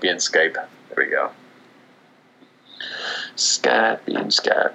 [0.00, 0.54] Be in Skype.
[0.54, 1.30] There we go.
[3.36, 4.72] Skype and Skype.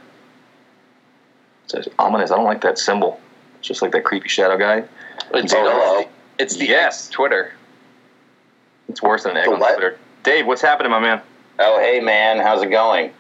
[1.73, 2.29] It's ominous.
[2.29, 3.19] I don't like that symbol.
[3.57, 4.83] It's just like that creepy shadow guy.
[5.33, 6.07] It's, Oh,
[6.37, 7.09] it's the yes.
[7.09, 7.53] Twitter.
[8.89, 9.73] It's worse than an egg The on what?
[9.75, 9.97] Twitter.
[10.23, 11.21] Dave, what's happening, my man?
[11.59, 13.11] Oh, hey man, how's it going?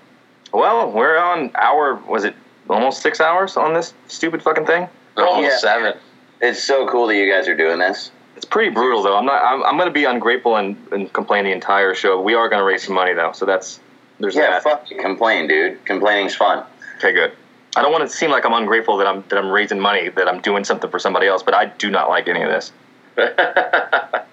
[0.51, 1.95] Well, we're on hour.
[2.07, 2.35] Was it
[2.69, 4.87] almost six hours on this stupid fucking thing?
[5.17, 5.57] Almost Yeah.
[5.57, 5.93] seven.
[6.41, 8.11] It's so cool that you guys are doing this.
[8.35, 9.17] It's pretty brutal, though.
[9.17, 9.43] I'm not.
[9.43, 12.19] I'm, I'm going to be ungrateful and, and complain the entire show.
[12.21, 13.31] We are going to raise some money, though.
[13.33, 13.79] So that's
[14.19, 14.63] there's Yeah, that.
[14.63, 14.97] fuck you.
[14.97, 15.83] Complain, dude.
[15.85, 16.65] Complaining's fun.
[16.97, 17.33] Okay, good.
[17.75, 20.27] I don't want to seem like I'm ungrateful that I'm that I'm raising money, that
[20.27, 22.71] I'm doing something for somebody else, but I do not like any of this.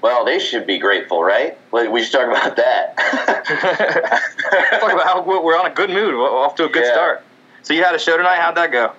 [0.02, 1.58] Well, they should be grateful, right?
[1.70, 2.96] We should talk about that.
[4.80, 6.14] Talk about how we're on a good mood.
[6.14, 6.92] We're off to a good Yeah.
[6.92, 7.22] start.
[7.62, 8.38] So you had a show tonight.
[8.38, 8.92] How'd that go?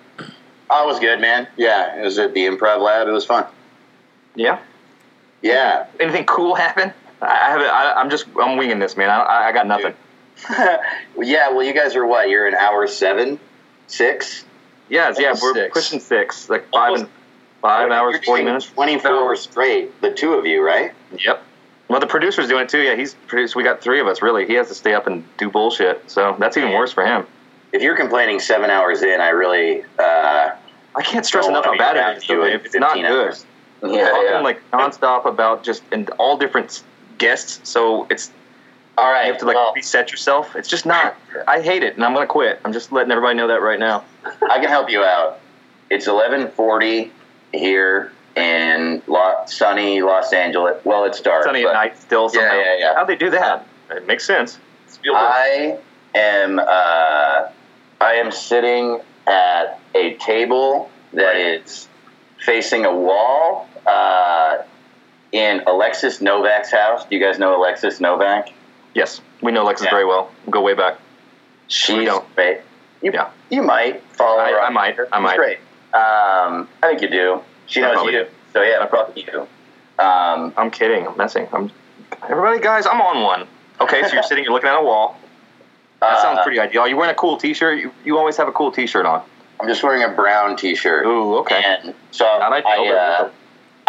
[0.70, 1.48] oh, it was good, man.
[1.56, 3.08] Yeah, it was at the Improv Lab.
[3.08, 3.46] It was fun.
[4.36, 4.60] Yeah.
[5.42, 5.86] Yeah.
[6.00, 6.92] Anything cool happen?
[7.20, 7.68] I haven't.
[7.68, 8.26] I, I'm just.
[8.40, 9.10] I'm winging this, man.
[9.10, 9.94] I, I got nothing.
[10.50, 12.28] yeah, well, you guys are what?
[12.28, 13.38] You're in hour seven?
[13.86, 14.44] Six?
[14.88, 15.34] Yeah, yeah.
[15.40, 15.72] We're six.
[15.72, 17.08] pushing six, like five and
[17.60, 18.66] five hours, forty minutes.
[18.66, 20.92] 24 straight, the two of you, right?
[21.24, 21.42] Yep.
[21.88, 22.80] Well, the producer's doing it too.
[22.80, 23.54] Yeah, he's produced.
[23.54, 24.22] We got three of us.
[24.22, 26.10] Really, he has to stay up and do bullshit.
[26.10, 27.26] So that's even worse for him.
[27.72, 29.84] If you're complaining seven hours in, I really.
[29.98, 30.50] Uh,
[30.94, 32.28] I can't stress enough how bad it is.
[32.28, 33.04] you Though, in It's not good.
[33.04, 33.46] hours.
[33.90, 36.82] Talking yeah, like nonstop about just and all different
[37.18, 37.68] guests.
[37.68, 38.30] So it's
[38.96, 39.26] All right.
[39.26, 40.54] you have to like well, reset yourself.
[40.56, 41.16] It's just not.
[41.48, 42.60] I hate it, and I'm gonna quit.
[42.64, 44.04] I'm just letting everybody know that right now.
[44.24, 45.40] I can help you out.
[45.90, 47.10] It's 11:40
[47.52, 50.82] here in lo- sunny Los Angeles.
[50.84, 51.44] Well, it's dark.
[51.44, 52.30] Sunny at night still.
[52.32, 52.56] Yeah, Somehow.
[52.56, 52.94] yeah, yeah.
[52.94, 53.66] How'd they do that?
[53.90, 54.58] It makes sense.
[55.06, 55.78] I
[56.14, 56.58] am.
[56.58, 57.48] Uh,
[58.00, 61.88] I am sitting at a table that is
[62.44, 64.58] facing a wall uh,
[65.32, 67.04] in Alexis Novak's house.
[67.06, 68.52] Do you guys know Alexis Novak?
[68.94, 69.90] Yes, we know Lexus Yeah.
[69.90, 70.30] very well.
[70.46, 70.98] We go way back.
[71.68, 72.34] She's don't.
[72.34, 72.60] great.
[73.00, 73.30] You, Yeah.
[73.50, 74.60] you might follow I, her.
[74.60, 74.96] I might.
[75.12, 75.36] I might.
[75.36, 75.58] great.
[75.94, 77.40] Um, I think you do.
[77.66, 78.12] She I knows you.
[78.12, 78.26] do.
[78.52, 79.40] So yeah, I probably you.
[79.98, 81.06] Um, I'm kidding.
[81.06, 81.48] I'm messing.
[81.52, 81.70] I'm.
[82.28, 83.46] Everybody, guys, I'm on one.
[83.80, 85.16] Okay, so you're sitting, you're looking at a wall.
[86.00, 86.86] That sounds uh, pretty ideal.
[86.86, 87.78] You're wearing a cool T-shirt?
[87.78, 89.22] You, you always have a cool T-shirt on.
[89.60, 91.06] I'm just wearing a brown T-shirt.
[91.06, 91.62] Ooh, okay.
[91.64, 93.30] And so Not ideal, I, uh,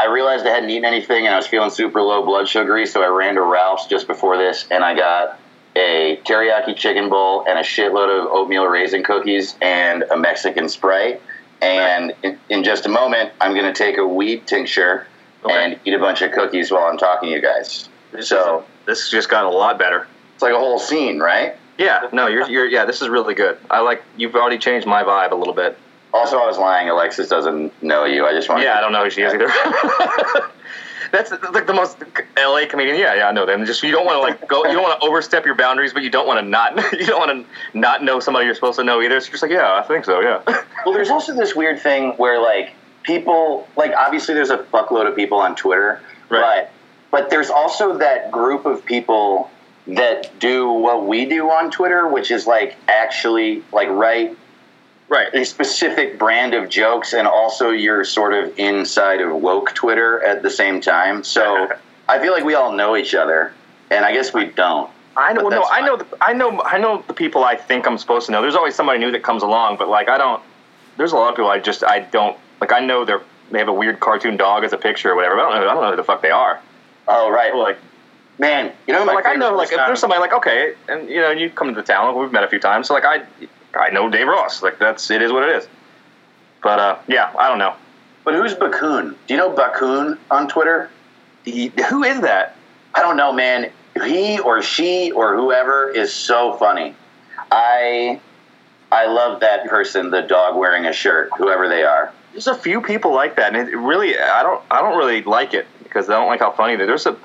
[0.04, 3.02] I realized I hadn't eaten anything and I was feeling super low blood sugary, so
[3.02, 5.40] I ran to Ralph's just before this and I got
[5.78, 11.22] a teriyaki chicken bowl and a shitload of oatmeal raisin cookies and a Mexican Sprite.
[11.62, 15.08] And in, in just a moment, I'm going to take a weed tincture
[15.46, 15.54] Okay.
[15.74, 17.90] and eat a bunch of cookies while I'm talking to you guys.
[18.12, 20.08] This So This has just got a lot better.
[20.34, 21.56] it's like a whole scene, right?
[21.78, 23.58] Yeah, no, you're, you're, yeah, this is really good.
[23.70, 25.78] I like, you've already changed my vibe a little bit.
[26.14, 26.90] Also, I was lying.
[26.90, 28.26] Alexis doesn't know you.
[28.26, 29.48] I just want Yeah, I don't know who she is either.
[31.12, 31.98] That's like the most
[32.38, 32.98] LA comedian.
[32.98, 33.66] Yeah, yeah, I know them.
[33.66, 34.66] Just you don't want to like go.
[34.66, 36.76] You don't want to overstep your boundaries, but you don't want to not.
[37.00, 39.20] You don't want to not know somebody you're supposed to know either.
[39.20, 40.22] So you're just like, yeah, I think so.
[40.22, 40.42] Yeah.
[40.86, 42.72] Well, there's also this weird thing where like
[43.04, 46.68] people, like obviously there's a fuckload of people on Twitter, Right.
[47.12, 49.50] but but there's also that group of people
[49.88, 54.38] that do what we do on Twitter, which is like actually like write
[55.14, 55.34] right.
[55.34, 60.42] a specific brand of jokes, and also you're sort of inside of woke Twitter at
[60.42, 61.24] the same time.
[61.24, 61.70] So
[62.10, 63.54] I feel like we all know each other,
[63.92, 64.90] and I guess we don't.
[65.16, 65.48] I know.
[65.48, 65.98] No, I know.
[65.98, 66.62] The, I know.
[66.64, 68.42] I know the people I think I'm supposed to know.
[68.42, 70.42] There's always somebody new that comes along, but like I don't.
[70.98, 72.72] There's a lot of people I just I don't like.
[72.72, 75.36] I know they're they have a weird cartoon dog as a picture or whatever.
[75.36, 75.70] But I don't know.
[75.70, 76.60] I don't know who the fuck they are.
[77.08, 77.78] Oh right, Like,
[78.40, 78.72] man.
[78.88, 79.56] You know, my like I know.
[79.56, 82.18] Like if there's um, somebody like okay, and you know you come to the town.
[82.20, 82.88] We've met a few times.
[82.88, 83.24] So like I
[83.80, 84.62] I know Dave Ross.
[84.62, 85.68] Like that's it is what it is.
[86.62, 87.76] But uh, yeah, I don't know.
[88.24, 89.16] but who's Bakun?
[89.28, 90.90] Do you know Bakun on Twitter?
[91.44, 92.56] He, who is that?
[92.94, 93.72] I don't know, man.
[94.06, 96.96] He or she or whoever is so funny.
[97.52, 98.20] I
[98.92, 102.14] I love that person, the dog wearing a shirt, whoever they are.
[102.32, 105.54] There's a few people like that, and it really, I don't, I don't really like
[105.54, 106.86] it because I don't like how funny they.
[106.86, 107.16] There's a,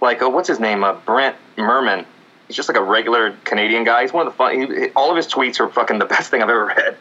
[0.00, 0.84] like, uh, what's his name?
[0.84, 2.06] Uh, Brent Merman.
[2.46, 4.02] He's just like a regular Canadian guy.
[4.02, 4.60] He's one of the fun.
[4.72, 6.96] He, all of his tweets are fucking the best thing I've ever read.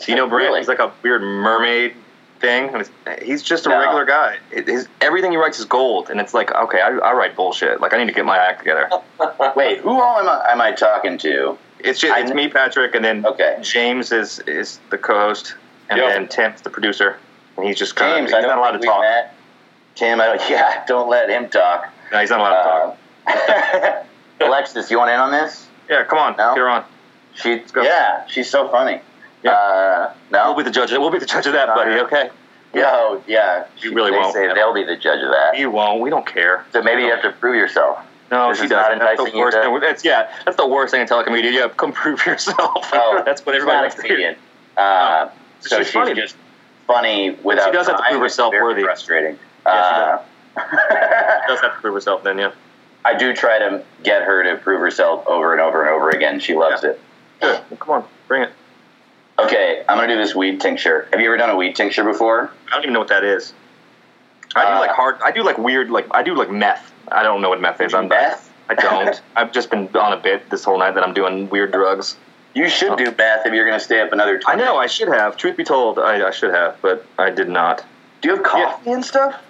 [0.00, 0.48] Do you know Brent?
[0.48, 0.60] Really?
[0.60, 1.94] He's like a weird mermaid
[2.40, 2.68] thing.
[2.74, 2.88] And
[3.22, 3.78] he's just a No.
[3.80, 4.36] regular guy.
[4.50, 7.80] His, everything he writes is gold, and it's like, okay, I, I write bullshit.
[7.80, 8.90] Like, I need to get my act together.
[9.56, 11.56] Wait, who all am I, am I talking to?
[11.78, 13.58] It's just, it's me, Patrick, and then Okay.
[13.62, 15.54] James is is the co-host,
[15.90, 16.08] and Yo.
[16.08, 17.18] then Tim's the producer,
[17.56, 19.00] and he's just kind James, of I he's not allowed to talk.
[19.02, 19.34] met.
[19.94, 21.92] Tim, I don't, yeah, don't let him talk.
[22.12, 24.05] No, he's not allowed to uh, talk.
[24.40, 25.66] Alexis, you want in on this?
[25.88, 26.54] Yeah, come on, No?
[26.54, 26.84] get her on.
[27.34, 29.00] She, yeah, she's so funny.
[29.42, 29.52] Yeah.
[29.52, 30.90] Uh, no, We'll be the judge.
[30.92, 31.92] We'll be the judge of that, buddy.
[32.00, 32.30] Okay.
[32.74, 34.32] Yo, yeah, You really they won't.
[34.34, 35.56] Say they'll be the judge of that.
[35.58, 36.00] You won't.
[36.00, 36.64] We don't care.
[36.72, 37.98] So maybe you have to prove yourself.
[38.30, 38.98] No, This she doesn't.
[38.98, 39.80] That's the enticing you worst to- thing.
[39.80, 40.30] That's yeah.
[40.44, 41.52] That's the worst thing in telecomedia.
[41.52, 42.90] Yeah, come prove yourself.
[42.92, 44.36] Oh, that's what everybody not likes a to comedian.
[44.76, 45.28] Uh,
[45.60, 46.14] so She's she's, funny.
[46.14, 46.36] just
[46.86, 47.66] funny without.
[47.66, 48.82] She does have to prove herself very worthy.
[48.82, 49.38] Frustrating.
[49.64, 50.18] Yeah,
[50.56, 50.62] uh,
[51.48, 52.52] Does have to prove herself then, yeah.
[53.06, 56.40] I do try to get her to prove herself over and over and over again.
[56.40, 57.00] She loves it.
[57.40, 57.60] Good.
[57.70, 58.50] Well, come on, bring it.
[59.38, 61.06] Okay, I'm gonna do this weed tincture.
[61.12, 62.50] Have you ever done a weed tincture before?
[62.66, 63.52] I don't even know what that is.
[64.56, 65.18] I do Uh, like hard.
[65.22, 65.88] I do like weird.
[65.88, 66.92] Like I do like meth.
[67.12, 67.94] I don't know what meth is.
[67.94, 68.52] I'm Meth?
[68.68, 69.22] I don't.
[69.36, 72.16] I've just been on a bit this whole night that I'm doing weird drugs.
[72.54, 74.40] You should do meth if you're gonna stay up another.
[74.40, 74.78] 20 I know.
[74.78, 75.36] I should have.
[75.36, 77.84] Truth be told, I, I should have, but I did not.
[78.20, 79.40] Do you have coffee and stuff?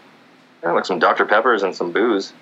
[0.63, 2.33] I like some Dr Peppers and some booze.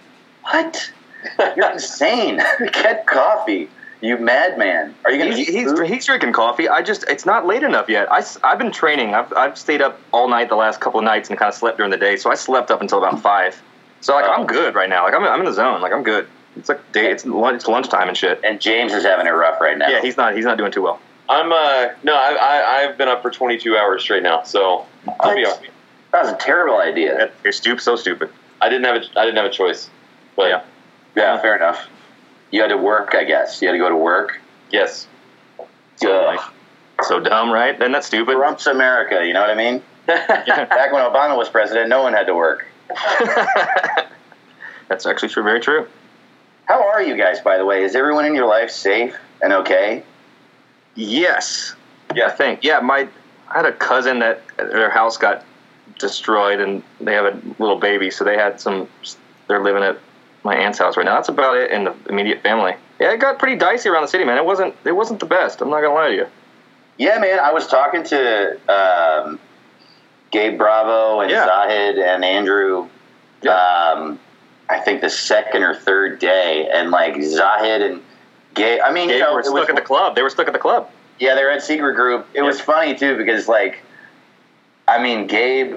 [0.44, 0.90] What?
[1.56, 2.40] You're insane.
[2.72, 3.68] Get coffee,
[4.00, 4.94] you madman.
[5.04, 5.34] Are you gonna?
[5.36, 6.68] He's, he's, he's drinking coffee.
[6.68, 8.10] I just it's not late enough yet.
[8.12, 9.14] I have been training.
[9.14, 11.76] I've I've stayed up all night the last couple of nights and kind of slept
[11.78, 12.16] during the day.
[12.16, 13.60] So I slept up until about five.
[14.00, 14.32] So like Oh.
[14.32, 15.04] I'm good right now.
[15.04, 15.80] Like I'm I'm in the zone.
[15.80, 16.28] Like I'm good.
[16.56, 17.10] It's like day.
[17.10, 17.56] It's lunch.
[17.56, 18.40] It's lunchtime and shit.
[18.44, 19.88] and James is having it rough right now.
[19.88, 20.36] Yeah, he's not.
[20.36, 21.00] He's not doing too well.
[21.28, 24.84] I'm uh no, I, I I've been up for 22 hours straight now, so
[25.20, 25.54] I'll be What?
[25.54, 25.70] alright.
[26.12, 27.30] that was a terrible idea.
[27.42, 27.80] You're stupid.
[27.82, 28.28] So stupid.
[28.60, 29.88] I didn't have a I didn't have a choice,
[30.36, 30.62] but Yeah.
[31.14, 31.86] Yeah, oh, fair enough.
[32.50, 33.60] You had to work, I guess.
[33.60, 34.40] You had to go to work.
[34.70, 35.06] yes,
[36.04, 36.40] Ugh.
[37.02, 37.74] So dumb, right?
[37.74, 38.34] Isn't that stupid?
[38.34, 39.24] Trump's America.
[39.26, 39.82] You know what I mean?
[40.06, 42.66] Back when Obama was president, no one had to work.
[44.88, 45.42] That's actually true.
[45.42, 45.88] Very true.
[46.66, 47.82] How are you guys, by the way?
[47.82, 50.02] Is everyone in your life safe and okay?
[50.94, 51.74] Yes.
[52.14, 52.64] Yeah, I think.
[52.64, 53.08] Yeah, my
[53.48, 55.44] I had a cousin that their house got
[55.98, 58.88] destroyed and they have a little baby, so they had some
[59.48, 59.98] they're living at
[60.44, 61.14] my aunt's house right now.
[61.14, 62.74] That's about it in the immediate family.
[63.00, 64.36] Yeah, it got pretty dicey around the city, man.
[64.38, 65.60] It wasn't it wasn't the best.
[65.60, 66.26] I'm not gonna lie to you.
[66.98, 67.40] Yeah, man.
[67.40, 69.40] I was talking to um,
[70.30, 71.46] Gabe Bravo and Yeah.
[71.46, 72.88] Zahid and Andrew.
[73.42, 74.20] Um,
[74.70, 78.02] I think the second or third day, and like Zahid and
[78.54, 78.80] Gabe.
[78.84, 80.14] I mean, They you know, were stuck was, at the club.
[80.14, 80.88] They were stuck at the club.
[81.18, 82.26] yeah, they were at Secret Group.
[82.32, 83.80] It was funny too because like,
[84.86, 85.76] I mean, Gabe.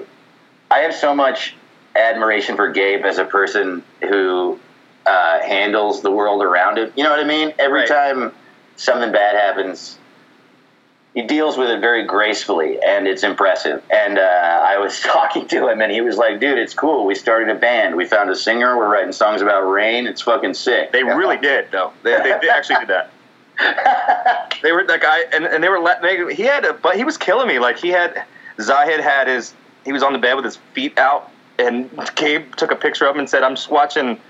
[0.70, 1.54] I have so much
[1.98, 4.58] admiration for Gabe as a person who
[5.06, 6.92] uh, handles the world around him.
[6.96, 7.52] You know what I mean?
[7.58, 7.88] Every Right.
[7.88, 8.32] time
[8.76, 9.98] something bad happens,
[11.14, 13.82] he deals with it very gracefully, and it's impressive.
[13.90, 17.06] And uh, I was talking to him, and he was like, "Dude, it's cool.
[17.06, 17.96] We started a band.
[17.96, 18.76] We found a singer.
[18.76, 20.06] We're writing songs about rain.
[20.06, 21.92] It's fucking sick." They really did, though.
[22.04, 23.10] They, they, they actually did that.
[24.62, 26.02] They were that guy, and, and they were let.
[26.02, 27.58] They, he had, a, but he was killing me.
[27.60, 28.24] Like he had,
[28.60, 29.54] Zahid had his.
[29.84, 33.14] He was on the bed with his feet out, and Gabe took a picture of
[33.14, 34.20] him and said, "I'm just watching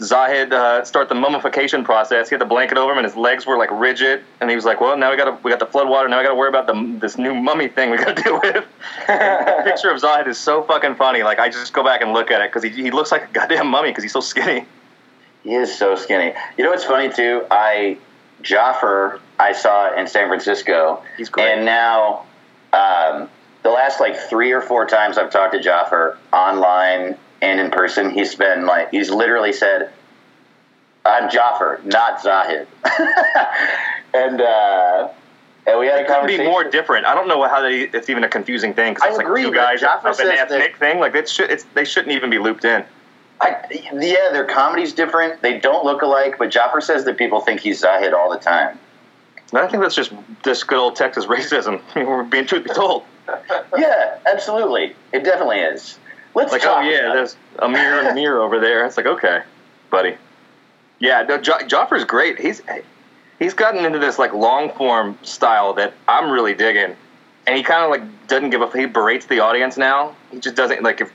[0.00, 3.46] Zahid uh, start the mummification process." He had the blanket over him, and his legs
[3.46, 4.22] were like rigid.
[4.40, 6.08] And he was like, "Well, now we got we got the flood water.
[6.08, 8.40] Now we got to worry about the this new mummy thing we got to deal
[8.40, 8.64] with."
[9.06, 11.22] the picture of Zahid is so fucking funny.
[11.22, 13.32] Like I just go back and look at it because he, he looks like a
[13.32, 14.66] goddamn mummy because he's so skinny.
[15.42, 16.34] He is so skinny.
[16.56, 17.46] You know what's funny too?
[17.50, 17.98] I
[18.42, 21.02] Joffer I saw in San Francisco.
[21.16, 21.52] He's great.
[21.52, 22.24] And now
[22.72, 23.28] um,
[23.66, 28.10] the last like three or four times I've talked to Joffer online and in person,
[28.10, 29.90] he's been like he's literally said,
[31.04, 32.68] "I'm Joffer, not Zahid."
[34.14, 35.08] and uh,
[35.66, 37.06] and we had a It could be more different.
[37.06, 39.42] I don't know how they, it's even a confusing thing because I it's like agree,
[39.42, 41.00] two guys of an ethnic thing.
[41.00, 42.84] Like it should, it's, they shouldn't even be looped in.
[43.40, 43.56] I,
[43.92, 45.42] yeah, their comedy's different.
[45.42, 48.78] They don't look alike, but Joffer says that people think he's Zahid all the time.
[49.52, 50.12] I think that's just
[50.44, 51.82] this good old Texas racism.
[51.96, 53.04] We're being truth be told.
[53.78, 54.94] Yeah, absolutely.
[55.12, 55.98] It definitely is.
[56.34, 58.84] Let's Like, oh, talk oh yeah, there's a mirror and a mirror over there.
[58.84, 59.42] It's like, okay,
[59.90, 60.16] buddy.
[60.98, 62.38] Yeah, no, jo- Joffer's great.
[62.38, 62.62] He's
[63.38, 66.94] he's gotten into this like long form style that I'm really digging,
[67.46, 68.70] and he kind of like doesn't give a.
[68.78, 70.14] He berates the audience now.
[70.30, 71.12] He just doesn't like if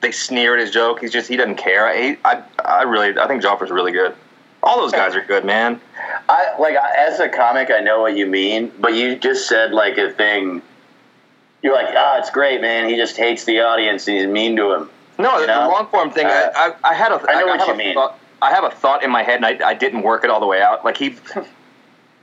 [0.00, 1.00] they sneer at his joke.
[1.00, 1.92] He's just he doesn't care.
[2.00, 4.14] He, I I really I think Joffer's really good.
[4.62, 5.80] All those guys are good, man.
[6.28, 9.98] I like as a comic, I know what you mean, but you just said like
[9.98, 10.62] a thing.
[11.64, 12.90] You're like, ah, it's great, man.
[12.90, 14.90] He just hates the audience and he's mean to him.
[15.18, 15.70] No, You the know?
[15.70, 16.26] long form thing.
[16.26, 17.14] Uh, I, I, I had a.
[17.26, 17.94] I know what have you a mean.
[17.94, 20.40] Thought, I have a thought in my head, and I, I didn't work it all
[20.40, 20.84] the way out.
[20.84, 21.16] Like he,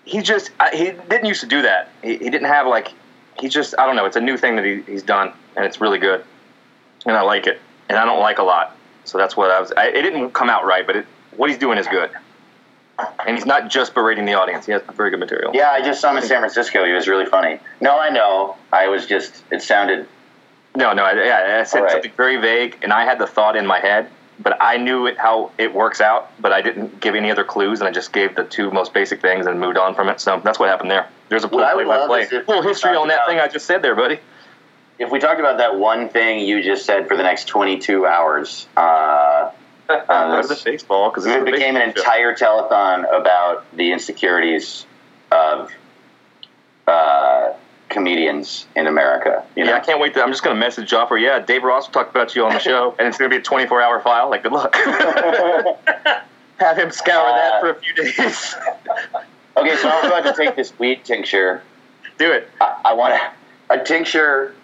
[0.05, 1.89] he just I, he didn't used to do that.
[2.03, 2.93] He, he didn't have like
[3.39, 4.05] he just I don't know.
[4.05, 6.23] It's a new thing that he, he's done, and it's really good,
[7.07, 7.59] and I like it.
[7.89, 9.71] And I don't like a lot, so that's what I was.
[9.75, 11.05] I, it didn't come out right, but it,
[11.35, 12.11] what he's doing is good,
[13.25, 14.65] and he's not just berating the audience.
[14.65, 15.51] He has very good material.
[15.53, 16.85] Yeah, I just saw him in San Francisco.
[16.85, 17.59] He was really funny.
[17.79, 18.57] No, I know.
[18.71, 19.43] I was just.
[19.51, 20.07] It sounded.
[20.75, 21.91] No, no, I, yeah, I said right.
[21.91, 25.17] something very vague, and I had the thought in my head, but I knew it,
[25.17, 28.35] how it works out, but I didn't give any other clues, and I just gave
[28.35, 30.21] the two most basic things and moved on from it.
[30.21, 31.09] So that's what happened there.
[31.27, 33.95] There's a play love play, is full history on that thing I just said there,
[33.95, 34.19] buddy.
[34.97, 38.67] If we talked about that one thing you just said for the next 22 hours,
[38.77, 39.51] uh,
[39.87, 44.85] To the baseball because it became an entire telethon about the insecurities
[45.31, 45.71] of
[46.87, 47.53] uh,
[47.89, 49.45] comedians in America.
[49.55, 49.71] You know?
[49.71, 50.13] Yeah, I can't wait.
[50.15, 51.21] To, I'm just going to message Joffer.
[51.21, 53.39] Yeah, Dave Ross will talk about you on the show, and it's going to be
[53.39, 54.29] a 24 hour file.
[54.29, 54.75] Like, good luck.
[56.57, 58.55] Have him scour Uh, that for a few days.
[59.57, 61.61] Okay, so I'm about to take this weed tincture.
[62.17, 62.49] Do it.
[62.61, 64.55] I, I want a, a tincture.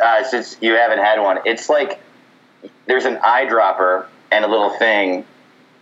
[0.00, 1.98] Uh, since you haven't had one, it's like
[2.86, 5.24] there's an eyedropper and a little thing,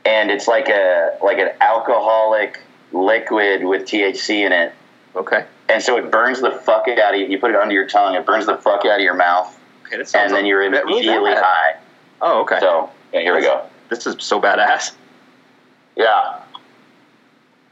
[0.05, 2.61] and it's like a like an alcoholic
[2.93, 4.73] liquid with THC in it,
[5.15, 5.45] Okay.
[5.69, 7.27] and so it burns the fuck out of you.
[7.27, 9.97] You put it under your tongue, it burns the fuck out of your mouth, Okay,
[9.99, 11.77] that sounds and then you're immediately high.
[12.21, 12.59] Oh, okay.
[12.61, 13.67] So yeah, here we go.
[13.89, 14.93] This is so badass.
[15.97, 16.41] Yeah.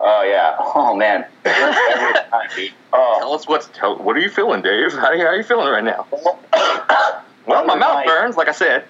[0.00, 0.56] Oh yeah.
[0.58, 1.26] Oh man.
[1.44, 2.73] Every time, dude.
[2.92, 3.16] Oh.
[3.18, 3.68] Tell us what's.
[3.73, 4.92] Tell, what are you feeling, Dave?
[4.92, 6.06] How are you, how are you feeling right now?
[7.47, 8.85] Well, my mouth burns, like I said.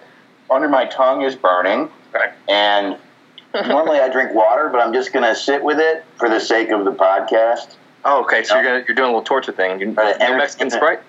[0.51, 2.33] Under my tongue is burning, Okay.
[2.49, 2.97] and
[3.67, 6.85] normally I drink water, but I'm just gonna sit with it for the sake of
[6.85, 7.75] the podcast.
[8.05, 8.43] Oh, okay.
[8.45, 9.81] So you're gonna you're doing a little torture thing.
[9.81, 11.01] You, Right, no Mexican Sprite.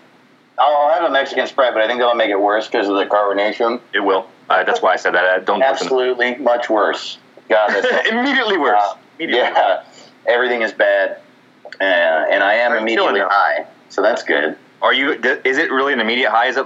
[0.58, 3.06] I'll have a Mexican Sprite, but I think that'll make it worse because of the
[3.06, 3.80] carbonation.
[3.94, 4.28] It will.
[4.50, 5.24] Uh, that's why I said that.
[5.24, 5.74] Uh, don't listen.
[5.86, 7.18] Absolutely, much worse.
[7.48, 7.70] God,
[8.08, 8.82] Immediately worse.
[8.82, 9.52] Uh, Immediately.
[9.52, 9.84] yeah,
[10.28, 11.20] everything is bad,
[11.80, 14.58] uh, and I am feeling immediately high, so that's good.
[14.82, 15.14] Are you?
[15.14, 16.48] Is it really an immediate high?
[16.48, 16.66] Is it?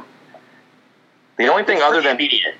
[1.37, 2.55] The only thing other than immediate.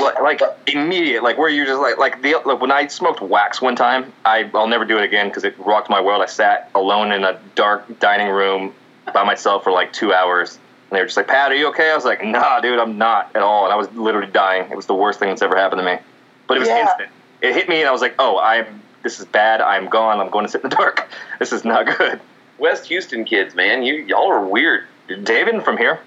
[0.00, 3.60] Like, like immediate, like where you're just like like the like when I smoked wax
[3.60, 6.22] one time, I I'll never do it again because it rocked my world.
[6.22, 8.74] I sat alone in a dark dining room
[9.14, 10.58] by myself for like two hours,
[10.90, 12.98] and they were just like, "Pat, are you okay?" I was like, "Nah, dude, I'm
[12.98, 14.70] not at all," and I was literally dying.
[14.70, 15.98] It was the worst thing that's ever happened to me,
[16.46, 16.82] but it was Yeah.
[16.82, 17.08] instant.
[17.40, 19.60] It hit me, and I was like, "Oh, I'm this is bad.
[19.60, 20.20] I'm gone.
[20.20, 21.08] I'm going to sit in the dark.
[21.38, 22.20] This is not good."
[22.58, 24.84] West Houston kids, man, you y'all are weird.
[25.24, 25.98] David from here,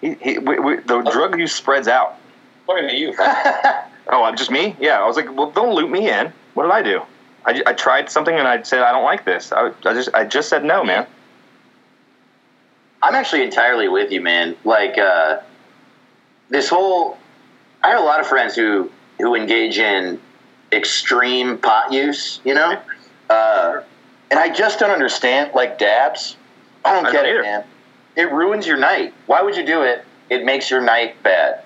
[0.00, 2.16] he, he we, we, the drug use spreads out.
[2.66, 3.14] Talking to you.
[4.08, 4.76] Oh, uh, just me?
[4.80, 5.00] Yeah.
[5.00, 6.32] I was like, well, don't loop me in.
[6.54, 7.02] What did I do?
[7.46, 9.52] I, I tried something and I said I don't like this.
[9.52, 11.06] I, I just I just said no, man.
[13.00, 14.56] I'm actually entirely with you, man.
[14.64, 15.40] Like uh,
[16.50, 17.16] this whole,
[17.82, 20.20] I have a lot of friends who who engage in
[20.72, 22.40] extreme pot use.
[22.44, 22.80] You know,
[23.30, 23.82] uh,
[24.30, 25.52] and I just don't understand.
[25.54, 26.36] Like dabs,
[26.84, 27.42] I don't I get don't it, either.
[27.42, 27.64] man.
[28.16, 29.14] It ruins your night.
[29.26, 30.04] Why would you do it?
[30.28, 31.62] It makes your night bad.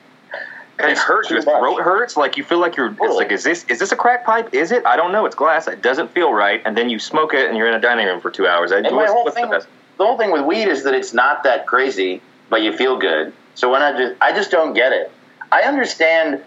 [0.78, 1.30] And it hurts.
[1.30, 1.58] Your much.
[1.58, 2.16] throat hurts.
[2.16, 2.90] Like you feel like you're.
[3.00, 4.52] It's like is this is this a crack pipe?
[4.52, 4.84] Is it?
[4.86, 5.24] I don't know.
[5.26, 5.66] It's glass.
[5.68, 6.60] It doesn't feel right.
[6.64, 8.72] And then you smoke it and you're in a dining room for two hours.
[8.72, 9.68] I, And my whole the thing, best?
[9.98, 13.32] the whole thing with weed is that it's not that crazy, but you feel good.
[13.54, 15.10] So when I just, I just don't get it.
[15.50, 16.42] I understand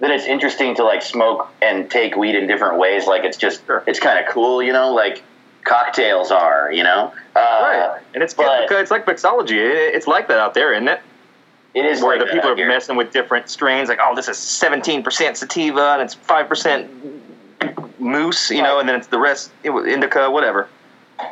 [0.00, 3.06] that it's interesting to like smoke and take weed in different ways.
[3.06, 5.22] Like it's just, it's kind of cool, you know, like
[5.62, 7.12] cocktails are, you know.
[7.36, 8.00] Uh, Right.
[8.14, 9.58] And it's but- it's like mixology.
[9.58, 11.00] It's like that out there, isn't it?
[11.74, 13.88] It is Where like the people are messing with different strains.
[13.88, 16.88] Like, oh, this is 17% sativa and it's 5%
[18.00, 20.68] moose, you know, and then it's the rest indica, whatever.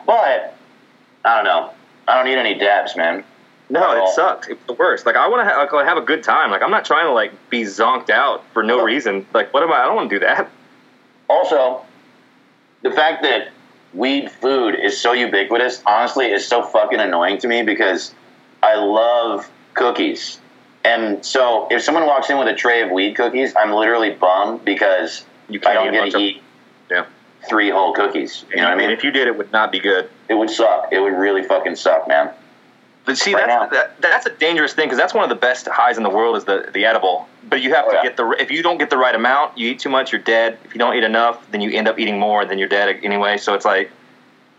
[0.06, 0.54] But
[1.24, 1.72] I don't know.
[2.06, 3.24] I don't need any dabs, man.
[3.70, 4.48] No, it sucked.
[4.48, 5.06] It was the worst.
[5.06, 6.50] Like I want to ha- like, have a good time.
[6.50, 9.26] Like I'm not trying to like be zonked out for no Well- reason.
[9.34, 9.80] Like what am I?
[9.80, 10.48] I don't want to do that.
[11.28, 11.84] Also,
[12.82, 13.48] the fact that
[13.92, 18.14] weed food is so ubiquitous, honestly, is so fucking annoying to me because
[18.62, 20.40] I love cookies.
[20.84, 24.64] And so if someone walks in with a tray of weed cookies, I'm literally bummed
[24.64, 26.42] because You I can't don't get to eat
[26.90, 27.04] Yeah.
[27.48, 28.44] three whole cookies.
[28.50, 28.90] You know what I mean?
[28.90, 30.08] if you did, it would not be good.
[30.28, 30.88] It would suck.
[30.92, 32.30] It would really fucking suck, man.
[33.04, 35.66] But see, Right that's that, that's a dangerous thing because that's one of the best
[35.66, 37.26] highs in the world is the the edible.
[37.48, 38.02] But you have Oh, to yeah.
[38.02, 40.58] get the if you don't get the right amount, you eat too much, you're dead.
[40.64, 43.38] If you don't eat enough, then you end up eating more, then you're dead anyway.
[43.38, 43.90] So it's like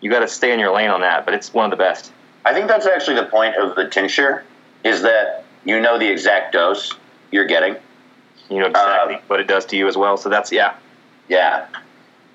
[0.02, 1.26] you got to stay in your lane on that.
[1.26, 2.12] But it's one of the best.
[2.44, 4.44] I think that's actually the point of the tincture
[4.84, 6.94] is that you know the exact dose
[7.32, 7.76] you're getting.
[8.50, 10.18] You know exactly Um, what it does to you as well.
[10.18, 10.76] So that's yeah.
[11.28, 11.68] Yeah.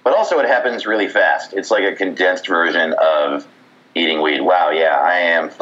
[0.05, 1.55] But also, it happens really fast.
[1.55, 3.47] It's like a condensed version of
[3.95, 4.41] eating weed.
[4.43, 5.49] Wow, yeah, I am.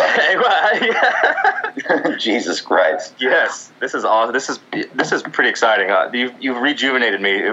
[1.77, 3.15] fucking- Jesus Christ.
[3.19, 4.33] Yes, this is awesome.
[4.35, 4.59] This is
[4.95, 5.91] this is pretty exciting.
[5.91, 7.53] Uh, you've you've rejuvenated me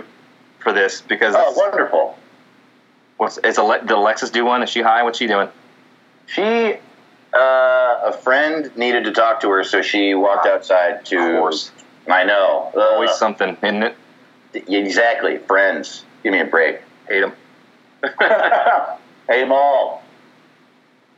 [0.59, 2.17] for this because Oh, wonderful.
[3.17, 4.63] what's is Ale- did Alexis do one?
[4.63, 5.03] Is she high?
[5.03, 5.47] What's she doing?
[6.25, 6.77] She,
[7.33, 11.17] uh, a friend needed to talk to her, so she walked outside to.
[11.19, 11.71] Of course.
[12.07, 12.71] I know.
[12.75, 13.95] Always Uh, something, isn't it?
[14.53, 15.37] exactly.
[15.37, 16.03] Friends.
[16.23, 16.81] Give me a break.
[17.07, 17.33] Hate them.
[19.27, 20.01] hey, Maul.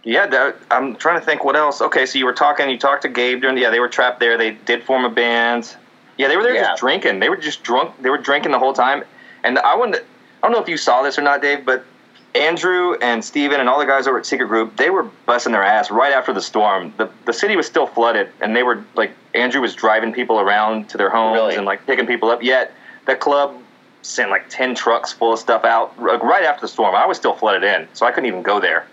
[0.04, 1.82] Yeah, that, I'm trying to think what else.
[1.82, 2.70] Okay, so you were talking.
[2.70, 3.58] You talked to Gabe during.
[3.58, 4.38] Yeah, they were trapped there.
[4.38, 5.76] They did form a band.
[6.18, 6.70] Yeah, they were there Yeah.
[6.70, 7.20] just drinking.
[7.20, 8.02] They were just drunk.
[8.02, 9.04] They were drinking the whole time.
[9.44, 9.96] And I wouldn't.
[9.98, 11.86] I don't know if you saw this or not, Dave, but
[12.34, 15.64] Andrew and Steven and all the guys over at Secret Group, they were busting their
[15.64, 16.94] ass right after the storm.
[16.98, 20.90] The the city was still flooded, and they were like Andrew was driving people around
[20.90, 21.56] to their homes Really?
[21.56, 22.42] and like picking people up.
[22.42, 22.74] Yet
[23.06, 23.56] the club
[24.02, 26.96] sent like ten trucks full of stuff out right after the storm.
[26.96, 28.88] I was still flooded in, so I couldn't even go there.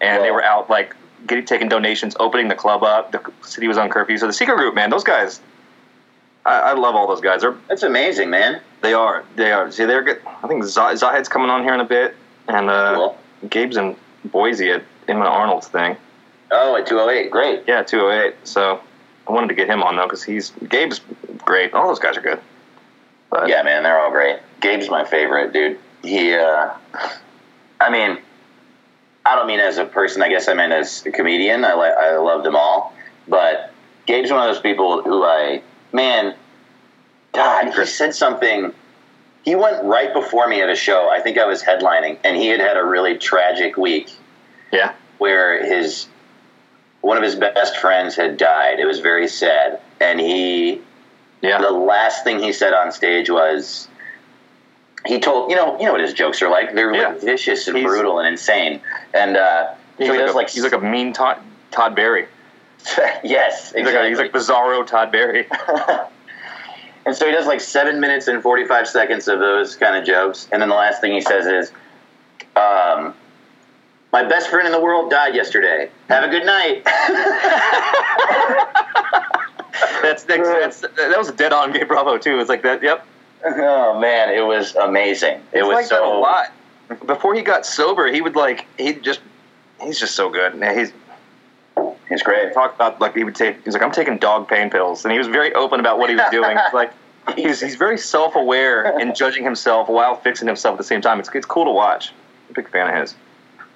[0.00, 0.94] And they were out like
[1.26, 3.12] getting taking donations, opening the club up.
[3.12, 5.40] The city was on curfew, so the secret group, man, those guys.
[6.46, 7.42] I, I love all those guys.
[7.42, 8.62] They're That's amazing, man.
[8.80, 9.70] they are they are.
[9.70, 10.22] See, they're good.
[10.42, 12.14] I think Zah- Zahid's coming on here in a bit,
[12.48, 13.18] and uh, Cool.
[13.48, 15.96] Gabe's in Boise at Emma Arnold's thing.
[16.50, 17.30] Oh, at 208.
[17.30, 17.64] Great.
[17.66, 18.34] Yeah, 208.
[18.44, 18.80] So
[19.28, 21.00] I wanted to get him on though because he's Gabe's
[21.38, 21.74] great.
[21.74, 22.40] All those guys are good.
[23.30, 24.38] But Yeah, man, they're all great.
[24.60, 25.78] Gabe's my favorite, dude.
[26.02, 26.70] He, uh,
[27.80, 28.18] I mean,
[29.26, 30.22] I don't mean as a person.
[30.22, 31.64] I guess I meant as a comedian.
[31.64, 32.94] I like, I love them all.
[33.26, 33.72] But
[34.06, 35.62] Gabe's one of those people who I,
[35.92, 36.34] man,
[37.34, 38.72] God, he said something.
[39.48, 41.08] He went right before me at a show.
[41.08, 44.10] I think I was headlining, and he had had a really tragic week
[44.70, 46.06] yeah, where his
[47.00, 48.78] one of his best friends had died.
[48.78, 50.82] It was very sad, and he
[51.40, 53.88] yeah, the last thing he said on stage was
[55.06, 57.14] he told you know you know what his jokes are like they're Yeah.
[57.14, 58.82] vicious and He's- brutal and insane
[59.14, 61.38] and uh, he's, so he like does a, like he's like a mean Todd,
[61.70, 62.26] Todd Barry.
[63.24, 65.46] yes He's like a, he's like Bizarro Todd Barry.
[67.06, 70.04] and so he does like seven minutes and forty five seconds of those kind of
[70.04, 71.72] jokes and then the last thing he says is
[72.56, 73.14] um,
[74.12, 76.82] my best friend in the world died yesterday have a good night
[80.02, 82.40] that's, that's, that's that was a dead on Gabe Bravo too.
[82.40, 82.82] It's like that.
[82.82, 83.06] Yep,
[83.44, 86.52] oh man it was amazing it was like so a lot.
[87.06, 89.20] Before he got sober, he would like he'd just
[89.80, 90.54] he's just so good.
[90.76, 90.92] He's
[92.08, 95.04] he's great talked about like he would take he's like I'm taking dog pain pills
[95.04, 96.56] and he was very open about what he was doing.
[96.72, 96.92] Like
[97.36, 101.20] he's he's very self aware in judging himself while fixing himself at the same time.
[101.20, 102.10] It's it's cool to watch.
[102.10, 103.14] I'm a big fan of his.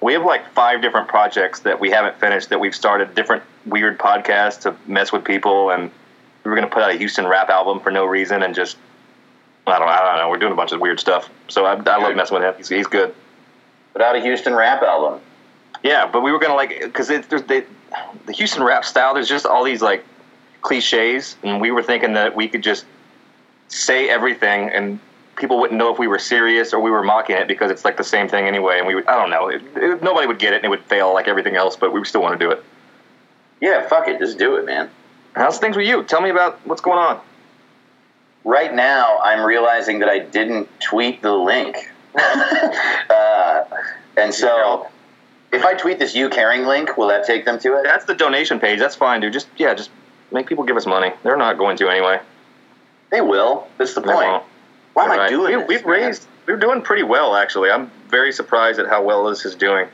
[0.01, 3.97] We have like five different projects that we haven't finished that we've started different weird
[3.97, 5.89] podcasts to mess with people and
[6.43, 8.77] we were gonna put out a Houston rap album for no reason and just
[9.65, 10.29] I don't I don't know.
[10.29, 11.29] We're doing a bunch of weird stuff.
[11.47, 12.53] So I, I love messing with him.
[12.57, 13.13] He's, he's good.
[13.93, 15.21] put out a Houston rap album
[15.83, 17.63] Yeah, but we were gonna like because there's they,
[18.25, 19.13] the Houston rap style.
[19.13, 20.05] There's just all these like
[20.61, 22.85] cliches, and we were thinking that we could just
[23.67, 24.99] say everything, and
[25.35, 27.97] people wouldn't know if we were serious or we were mocking it because it's like
[27.97, 28.77] the same thing anyway.
[28.77, 29.47] And we would I don't know.
[29.49, 31.75] It, it, nobody would get it, and it would fail like everything else.
[31.75, 32.63] But we still want to do it.
[33.61, 34.89] yeah fuck it just do it man
[35.35, 36.03] How's things with you?
[36.03, 37.19] Tell me about what's going on.
[38.43, 41.75] right now I'm realizing that I didn't tweet the link.
[42.15, 43.63] uh,
[44.15, 44.87] and so
[45.53, 47.83] if I tweet this YouCaring link, will that take them to it?
[47.83, 48.79] That's the donation page.
[48.79, 49.33] That's fine, dude.
[49.33, 49.89] Just yeah, just
[50.31, 51.11] make people give us money.
[51.23, 52.19] They're not going to anyway.
[53.11, 53.67] They will.
[53.77, 54.27] That's the They point.
[54.27, 54.43] won't.
[54.93, 55.29] Why am I Right.
[55.29, 55.67] doing we, this?
[55.67, 55.89] We've man?
[56.07, 56.27] raised.
[56.47, 57.69] We're doing pretty well, actually.
[57.71, 59.87] I'm very surprised at how well this is doing.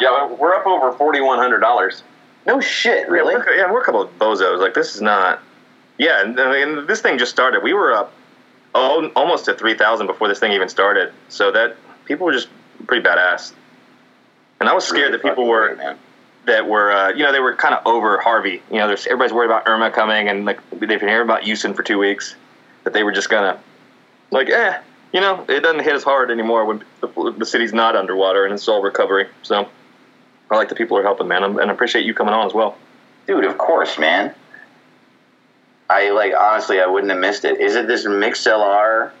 [0.00, 2.02] Yeah, we're up over forty one hundred dollars.
[2.46, 3.34] No shit, really?
[3.34, 4.60] Yeah, we're, yeah, we're a couple of bozos.
[4.60, 5.42] Like this is not.
[5.98, 7.62] Yeah, and, and this thing just started.
[7.62, 8.12] We were up
[8.74, 11.12] oh, almost to three thousand before this thing even started.
[11.28, 12.48] So that people were just
[12.86, 13.52] pretty badass.
[14.60, 15.96] And I was scared that people were great,
[16.48, 18.62] that were uh, you know they were kind of over Harvey.
[18.70, 21.74] You know, there's everybody's worried about Irma coming, and like they've been hearing about Houston
[21.74, 22.34] for two weeks.
[22.84, 23.60] That they were just gonna
[24.30, 24.78] like, eh,
[25.12, 28.52] you know, it doesn't hit as hard anymore when the, the city's not underwater and
[28.54, 29.28] it's all recovery.
[29.42, 29.68] So
[30.50, 32.54] I like the people who are helping, man, and I appreciate you coming on as
[32.54, 32.76] well.
[33.26, 34.34] Dude, of course, man.
[35.90, 37.60] I like honestly I wouldn't have missed it.
[37.60, 39.12] Is it this mixlr.com?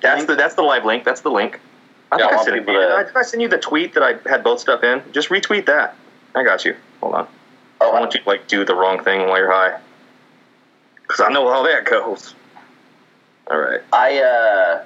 [0.00, 1.04] That's the that's the live link.
[1.04, 1.60] That's the link.
[2.12, 2.88] I Yeah, think I I sent it to people you.
[2.88, 5.02] I, did I send you the tweet that I had both stuff in?
[5.12, 5.94] Just retweet that.
[6.34, 6.76] I got you.
[7.00, 7.24] Hold on.
[7.80, 9.78] I Oh, want you to like do the wrong thing while you're high,
[11.02, 12.34] because I know how that goes.
[13.50, 13.80] All right.
[13.92, 14.84] I uh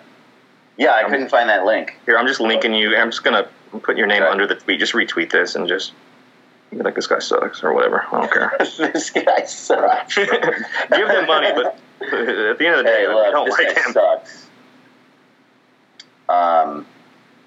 [0.78, 1.96] yeah, I couldn't find that link.
[2.06, 2.96] Here, I'm just linking you.
[2.96, 3.46] I'm just gonna
[3.82, 4.30] put your name Okay.
[4.30, 4.80] under the tweet.
[4.80, 5.92] Just retweet this and just
[6.70, 8.04] be like this guy sucks or whatever.
[8.12, 8.56] I don't care.
[8.60, 10.14] this guy sucks.
[10.16, 10.28] Give
[11.08, 13.82] them money, but at the end of the day, Hey, I don't this like guy
[13.82, 13.92] him.
[13.92, 14.46] sucks.
[16.28, 16.86] Um,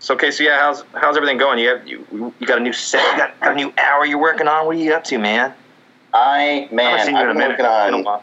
[0.01, 1.59] So, okay, so yeah, how's how's everything going?
[1.59, 4.17] You have you you got a new set, you got, got a new hour you're
[4.17, 4.65] working on.
[4.65, 5.53] What are you up to, man?
[6.11, 7.65] I I man, haven't seen you I've in been working
[8.07, 8.21] on.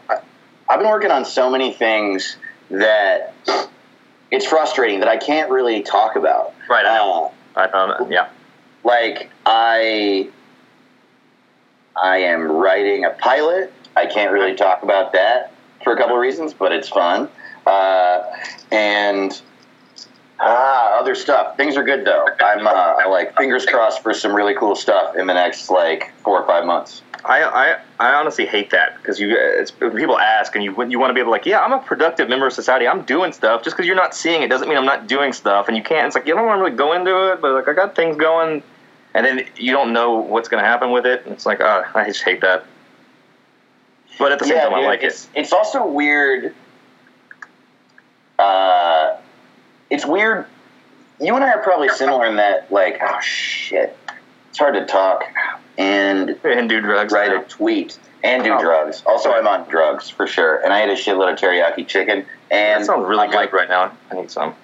[0.69, 2.35] I've been working on so many things
[2.69, 3.33] that
[4.29, 6.53] it's frustrating that I can't really talk about.
[6.69, 7.31] Right, I know.
[7.55, 8.11] Uh, I that.
[8.11, 8.27] Yeah.
[8.83, 10.29] like I,
[11.95, 13.71] I am writing a pilot.
[13.95, 17.29] I can't really talk about that for a couple of reasons, but it's fun.
[17.65, 18.23] Uh,
[18.69, 19.41] and
[20.39, 21.57] ah, other stuff.
[21.57, 22.27] Things are good though.
[22.39, 26.41] I'm uh, like fingers crossed for some really cool stuff in the next like four
[26.41, 27.01] or five months.
[27.25, 31.09] I, I, I honestly hate that because you it's, people ask and you you want
[31.09, 33.61] to be able to like yeah I'm a productive member of society I'm doing stuff
[33.61, 36.07] just because you're not seeing it doesn't mean I'm not doing stuff and you can't
[36.07, 38.15] it's like you don't want to really go into it but like I got things
[38.15, 38.63] going
[39.13, 41.83] and then you don't know what's going to happen with it and it's like uh,
[41.93, 42.63] I just hate that
[44.19, 46.53] but at the same time I dude, like it it's, It's also weird.
[48.37, 49.17] Uh,
[49.89, 50.45] it's weird.
[51.19, 53.97] You and I are probably similar in that, like, oh shit,
[54.49, 55.23] it's hard to talk
[55.77, 57.11] and And do drugs.
[57.13, 58.59] write a tweet and do Oh.
[58.59, 59.03] drugs.
[59.05, 62.25] Also, I'm on drugs for sure, and I ate a shitload of teriyaki chicken.
[62.51, 63.91] And That sounds really I'm good like- right now.
[64.11, 64.55] I need some.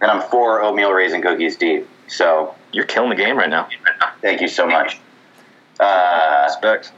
[0.00, 1.88] and I'm four oatmeal raisin cookies deep.
[2.08, 3.68] So You're killing the game right now.
[4.20, 4.98] thank you so much.
[5.80, 6.92] Uh, Respect.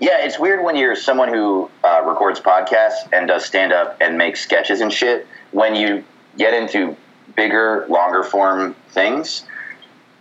[0.00, 4.16] Yeah, it's weird when you're someone who uh, records podcasts and does stand up and
[4.16, 5.26] makes sketches and shit.
[5.50, 6.04] When you
[6.36, 6.96] get into
[7.36, 9.44] bigger, longer form things,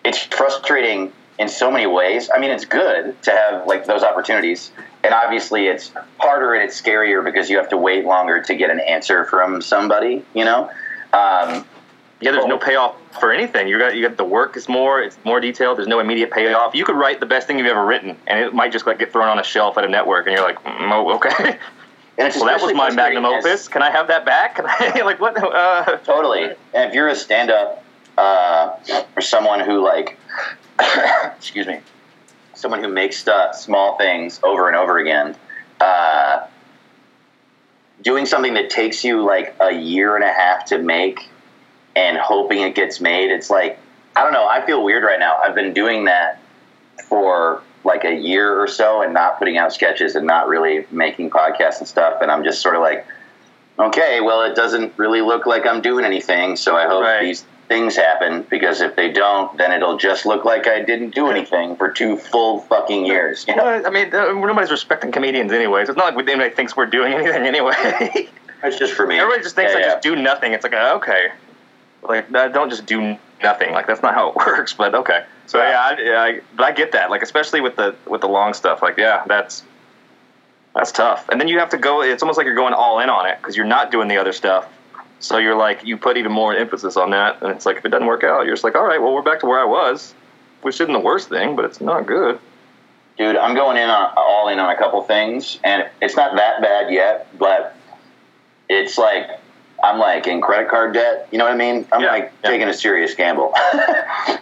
[0.03, 2.29] it's frustrating in so many ways.
[2.33, 4.71] I mean, it's good to have like those opportunities,
[5.03, 8.69] and obviously it's harder and it's scarier because you have to wait longer to get
[8.69, 10.23] an answer from somebody.
[10.33, 10.69] You know.
[11.13, 11.65] Um,
[12.19, 13.67] Yeah, there's no payoff for anything.
[13.67, 15.77] You got you got the work is more, it's more detailed.
[15.77, 16.73] There's no immediate payoff.
[16.73, 19.13] You could write the best thing you've ever written, and it might just like get
[19.13, 21.59] thrown on a shelf at a network, and you're like, mm, oh, okay.
[22.17, 23.45] and it's well, that was my magnum opus.
[23.45, 24.55] as- Can I have that back?
[24.55, 25.37] Can I like what?
[25.41, 26.43] Uh, Totally.
[26.73, 27.83] And if you're a stand up
[28.17, 28.75] uh,
[29.15, 30.17] or someone who, like,
[31.37, 31.79] excuse me,
[32.55, 35.35] someone who makes stuff, small things over and over again,
[35.79, 36.47] uh,
[38.01, 41.29] doing something that takes you like a year and a half to make
[41.95, 43.79] and hoping it gets made, it's like,
[44.15, 45.37] I don't know, I feel weird right now.
[45.37, 46.39] I've been doing that
[47.07, 51.29] for like a year or so and not putting out sketches and not really making
[51.31, 52.21] podcasts and stuff.
[52.21, 53.07] And I'm just sort of like,
[53.79, 57.21] okay, well, it doesn't really look like I'm doing anything, so I hope Right.
[57.21, 61.27] these things happen because if they don't, then it'll just look like I didn't do
[61.27, 63.45] anything for two full fucking years.
[63.47, 63.63] You know?
[63.65, 65.83] well, I mean, nobody's respecting comedians anyway.
[65.85, 67.73] So It's not like anybody thinks we're doing anything anyway.
[68.63, 69.19] It's just for me.
[69.19, 69.87] Everybody just thinks Yeah, I yeah.
[69.93, 70.51] just do nothing.
[70.53, 71.27] It's like okay,
[72.03, 73.71] like uh, don't just do nothing.
[73.71, 74.73] Like that's not how it works.
[74.73, 75.23] But okay.
[75.47, 77.09] So yeah, I, yeah I, but I get that.
[77.09, 78.81] Like especially with the with the long stuff.
[78.81, 79.63] Like yeah, that's
[80.75, 81.27] that's tough.
[81.29, 82.01] And then you have to go.
[82.03, 84.33] It's almost like you're going all in on it because you're not doing the other
[84.33, 84.67] stuff.
[85.19, 87.89] So you're like you put even more emphasis on that, and it's like if it
[87.89, 90.13] doesn't work out, you're just like all right, well we're back to where I was,
[90.61, 92.39] which isn't the worst thing, but it's not good.
[93.17, 96.61] Dude, I'm going in on all in on a couple things, and it's not that
[96.61, 97.75] bad yet, but
[98.69, 99.39] it's like
[99.83, 101.27] I'm like in credit card debt.
[101.31, 101.87] You know what I mean?
[101.91, 102.49] I'm Yeah, like yeah.
[102.49, 103.53] taking a serious gamble.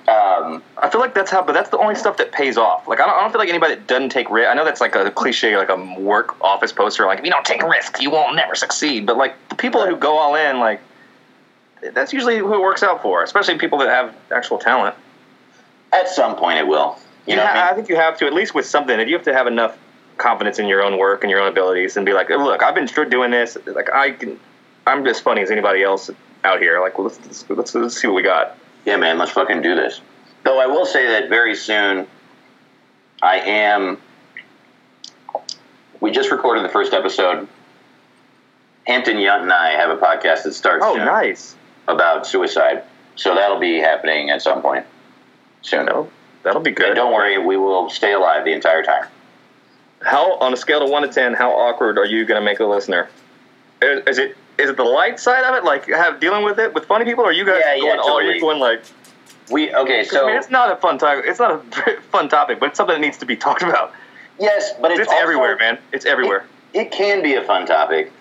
[0.08, 2.88] um, I feel like that's how, but that's the only stuff that pays off.
[2.88, 4.50] Like I don't, I don't feel like anybody that doesn't take risk.
[4.50, 7.06] I know that's like a cliche, like a work office poster.
[7.06, 9.06] Like if you don't take risks, you won't never succeed.
[9.06, 10.80] But like the people who go all in, like
[11.94, 13.22] that's usually who it works out for.
[13.24, 14.96] Especially people that have actual talent.
[15.92, 16.98] at some point, it will.
[17.28, 19.00] You You know ha- what I I, think you have to at least with something.
[19.00, 19.78] If you have to have enough
[20.18, 22.86] confidence in your own work and your own abilities, and be like, look, I've been
[23.10, 23.58] doing this.
[23.66, 24.40] Like I can,
[24.88, 26.10] I'm as funny as anybody else
[26.44, 26.80] out here.
[26.80, 28.58] Like let's, let's let's let's see what we got.
[28.86, 30.02] Yeah, man, let's fucking do this.
[30.44, 32.08] Though I will say that very soon,
[33.22, 33.98] I am.
[36.02, 37.48] We just recorded the first episode.
[38.86, 41.56] Hampton Yount and I have a podcast that starts Oh, nice.
[41.88, 42.84] about suicide.
[43.16, 44.86] So that'll be happening at some point
[45.64, 45.86] soon.
[45.88, 46.12] That'll,
[46.44, 46.88] that'll be good.
[46.90, 49.08] And don't worry, we will stay alive the entire time.
[50.04, 52.60] How on a scale of one to ten, how awkward are you going to make
[52.60, 53.10] a listener?
[53.82, 56.74] Is, is it is it the light side of it, like have dealing with it
[56.74, 58.18] with funny people, or are you guys Yeah, yeah, going all?
[58.20, 58.84] Are you going like?
[59.52, 61.26] We okay, 'cause, I mean, so it's not a fun topic.
[61.28, 63.94] It's not a fun topic, but it's something that needs to be talked about.
[64.40, 65.78] yes, but it's, It's, also- everywhere, man.
[65.92, 66.46] It's everywhere.
[66.74, 68.12] It can be a fun topic.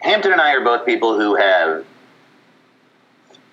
[0.00, 1.84] Hampton and I are both people who have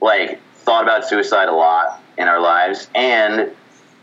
[0.01, 3.51] like thought about suicide a lot in our lives, and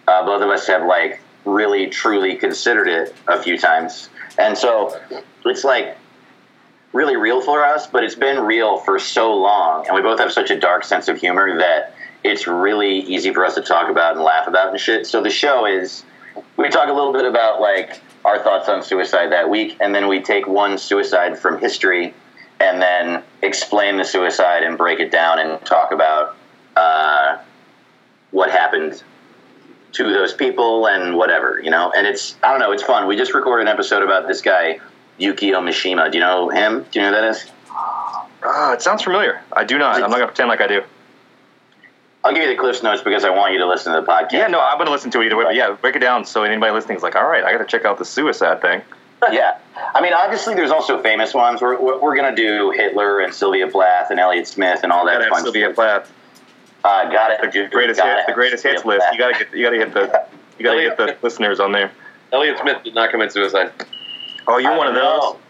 [0.07, 4.99] uh, both of us have like really truly considered it a few times, and so
[5.45, 5.97] it's like
[6.99, 7.87] really real for us.
[7.87, 11.07] But it's been real for so long, and we both have such a dark sense
[11.09, 14.81] of humor that it's really easy for us to talk about and laugh about and
[14.81, 15.07] shit.
[15.07, 16.05] So the show is
[16.57, 20.09] we talk a little bit about like our thoughts on suicide that week, and then
[20.09, 22.13] we take one suicide from history
[22.61, 26.37] and then explain the suicide and break it down and talk about
[26.77, 27.39] uh,
[28.33, 29.05] what happened
[29.93, 31.93] to those people and whatever, you know.
[31.97, 33.07] And it's I don't know, it's fun.
[33.07, 34.81] We just recorded an episode about this guy
[35.19, 36.11] Yukio Mishima.
[36.11, 36.87] Do you know him?
[36.91, 37.51] Do you know who that is?
[37.71, 39.41] Ah, it sounds familiar.
[39.53, 39.97] I do not.
[39.97, 40.83] I'm not going to pretend like I do.
[42.25, 44.33] I'll give you the Cliff's notes because I want you to listen to the podcast.
[44.33, 45.45] Yeah, no, I'm going to listen to it either way.
[45.45, 47.65] But yeah, break it down so anybody listening is like, all right, I got to
[47.65, 48.83] check out the suicide thing.
[49.33, 49.59] yeah.
[49.95, 51.61] I mean, obviously, there's also famous ones.
[51.61, 55.07] We're, we're, we're going to do Hitler and Sylvia Plath and Elliott Smith and all
[55.07, 55.75] that Got to fun Sylvia stuff.
[55.75, 56.13] Plath.
[56.85, 57.53] Uh, got it.
[57.53, 59.01] The greatest Gotta hits, the greatest hits list.
[59.01, 59.13] Plath.
[59.13, 60.27] You got to get, you got to hit the,
[60.59, 61.91] you got to get the listeners on there.
[62.33, 63.73] Elliott Smith did not commit suicide.
[64.49, 65.33] Oh, you're I one of know.
[65.35, 65.41] those.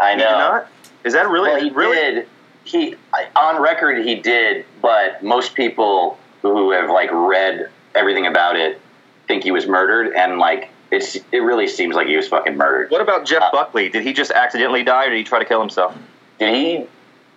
[0.00, 0.24] I You know.
[0.24, 0.68] did not?
[1.04, 1.50] Is that really?
[1.50, 1.96] Well, he really?
[1.96, 2.28] did.
[2.64, 2.96] He
[3.36, 8.80] on record he did, but most people who have like read everything about it
[9.28, 12.90] think he was murdered, and like it's it really seems like he was fucking murdered.
[12.90, 13.88] What about Jeff Uh, Buckley?
[13.90, 15.96] Did he just accidentally die, or did he try to kill himself?
[16.38, 16.86] Did he?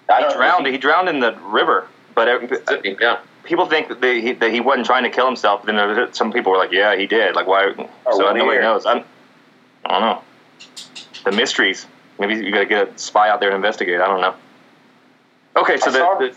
[0.09, 0.67] I He drowned.
[0.67, 1.87] He drowned in the river.
[2.15, 2.27] But
[2.99, 3.19] yeah.
[3.43, 5.63] people think that, they, he, that he wasn't trying to kill himself.
[5.65, 7.73] Then some people were like, "Yeah, he did." Like, why?
[8.05, 8.85] Oh, so nobody knows.
[8.85, 9.03] I'm,
[9.85, 10.23] I don't know.
[11.25, 11.85] The mysteries.
[12.19, 13.99] Maybe you got to get a spy out there to investigate.
[14.01, 14.33] I don't know.
[15.55, 16.35] Okay, so I the, the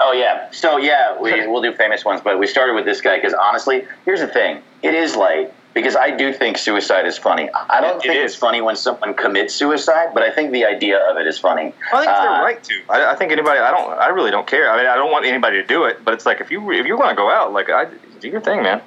[0.00, 0.50] Oh yeah.
[0.50, 3.86] So yeah, we we'll do famous ones, but we started with this guy because honestly,
[4.06, 7.48] here's the thing: it is light because I do think suicide is funny.
[7.68, 8.32] I don't It- it think is.
[8.32, 11.74] it's funny when someone commits suicide, but I think the idea of it is funny.
[11.92, 12.74] I think they're Uh, right to.
[12.88, 13.60] I, I think anybody.
[13.60, 13.92] I don't.
[13.98, 14.70] I really don't care.
[14.70, 16.02] I mean, I don't want anybody to do it.
[16.04, 17.86] But it's like if you if you want to go out, like I
[18.20, 18.80] do your thing, man.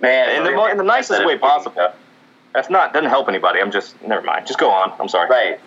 [0.00, 1.92] Man, In the in the nicest way possible.
[2.54, 3.60] That's not doesn't help anybody.
[3.60, 4.46] I'm just never mind.
[4.46, 4.92] Just go on.
[5.00, 5.28] I'm sorry.
[5.28, 5.60] Right.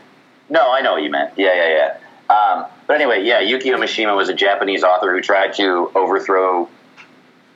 [0.50, 1.34] No, I know what you meant.
[1.38, 1.98] Yeah, yeah,
[2.30, 2.36] yeah.
[2.36, 6.68] Um, but anyway, yeah, Yukio Mishima was a Japanese author who tried to overthrow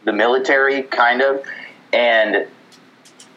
[0.05, 1.43] the military, kind of,
[1.91, 2.47] and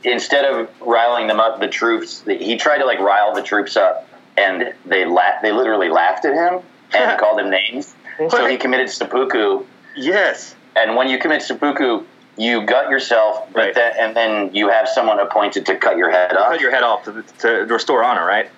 [0.05, 4.09] instead of riling them up, the troops, he tried to like rile the troops up,
[4.37, 6.63] and they la- they literally laughed at him
[6.95, 7.95] and called him names.
[8.29, 9.65] So he committed seppuku,
[9.97, 10.55] Yes.
[10.77, 12.05] and when you commit seppuku,
[12.41, 13.75] you gut yourself, but Right.
[13.75, 16.53] then, and then you have someone appointed to cut your head off.
[16.53, 18.49] Cut your head off to, to restore honor, right?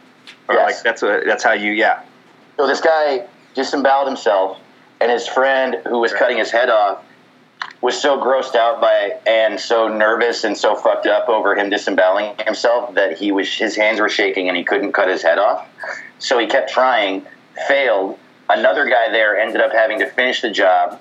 [0.49, 0.77] Or Yes.
[0.77, 2.01] like that's a, that's how you yeah.
[2.57, 4.61] So this guy disemboweled himself,
[5.01, 7.03] and his friend who was cutting his head off
[7.81, 12.37] was so grossed out by and so nervous and so fucked up over him disemboweling
[12.45, 15.67] himself that he was his hands were shaking and he couldn't cut his head off.
[16.21, 17.27] So he kept trying,
[17.67, 18.17] failed.
[18.49, 21.01] Another guy there ended up having to finish the job,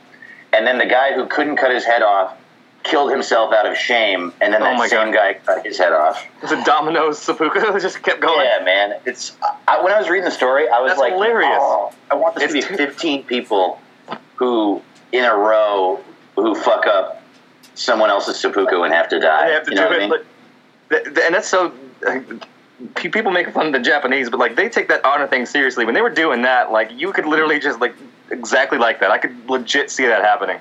[0.52, 2.36] and then the guy who couldn't cut his head off
[2.84, 5.14] killed himself out of shame, and then Oh that same God.
[5.14, 6.26] guy cut his head off.
[6.42, 7.60] It's a dominoes seppuku.
[7.76, 8.46] It just kept going.
[8.46, 9.00] Yeah, man.
[9.06, 9.36] It's
[9.68, 11.50] I, when I was reading the story, I was That's like, hilarious.
[11.60, 13.80] "Oh, I want this It's to be too- 15 people
[14.36, 16.00] who in a row
[16.36, 17.22] who fuck up
[17.76, 19.48] someone else's seppuku and have to die.
[19.48, 19.92] They have to you do it.
[19.92, 20.10] I mean?
[20.10, 20.26] But,
[20.90, 21.72] th- th- and that's so.
[22.08, 22.20] Uh,
[22.96, 25.86] people make fun of the Japanese, but like they take that honor thing seriously.
[25.86, 27.94] When they were doing that, like you could literally just like
[28.32, 29.12] exactly like that.
[29.12, 30.58] I could legit see that happening.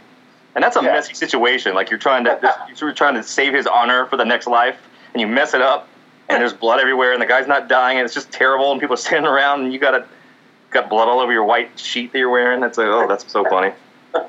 [0.54, 0.92] And that's a Yeah.
[0.92, 1.74] messy situation.
[1.74, 2.38] Like you're trying to
[2.80, 4.76] you're trying to save his honor for the next life,
[5.12, 5.88] and you mess it up,
[6.28, 8.94] and there's blood everywhere, and the guy's not dying, and it's just terrible, and people
[8.94, 10.04] are standing around, and you got to
[10.70, 12.60] got blood all over your white sheet that you're wearing.
[12.60, 13.72] That's like, oh, that's so funny.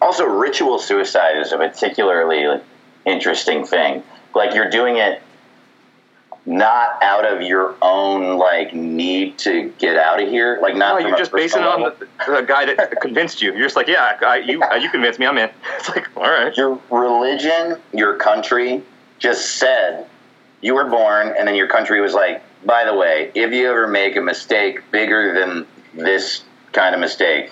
[0.00, 2.64] Also, ritual suicide is a particularly like,
[3.04, 4.02] interesting thing.
[4.34, 5.22] Like you're doing it
[6.44, 10.58] not out of your own like need to get out of here.
[10.60, 10.94] Like not.
[10.94, 13.52] No, from you're just basing it on the, the guy that convinced you.
[13.52, 15.50] You're just like, yeah, I, you uh, you convinced me, I'm in.
[15.78, 16.56] It's like, all right.
[16.56, 18.82] your religion, your country
[19.18, 20.06] just said
[20.60, 23.86] you were born, and then your country was like, by the way, if you ever
[23.86, 27.50] make a mistake bigger than this kind of mistake,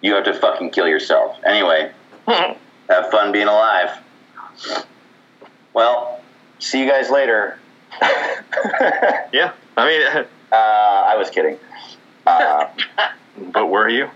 [0.00, 1.36] you have to fucking kill yourself.
[1.46, 1.92] Anyway,
[2.26, 3.98] have fun being alive.
[5.72, 6.20] Well,
[6.58, 7.58] see you guys later.
[9.32, 10.56] Yeah, I mean, Uh,
[11.08, 11.58] I was kidding.
[12.26, 12.66] Uh,
[13.52, 14.08] but were you?